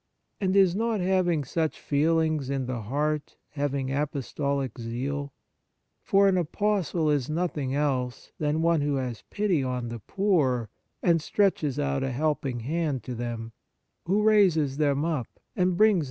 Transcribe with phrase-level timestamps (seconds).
[0.39, 5.31] And is not having such feelings in the heart having apostolic zeal?
[6.01, 10.69] For an apostle is nothing else than one who has pity on the poor
[11.03, 13.51] and stretches out a helping hand to them,
[14.05, 15.99] who raises them up and brings * Phil.